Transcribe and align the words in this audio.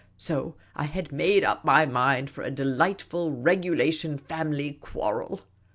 So 0.17 0.55
I 0.75 0.85
had 0.85 1.11
made 1.11 1.43
up 1.43 1.63
my 1.63 1.85
mind 1.85 2.31
for 2.31 2.41
a 2.43 2.49
delightful 2.49 3.31
regulation 3.31 4.17
family 4.17 4.71
quarrel. 4.71 5.41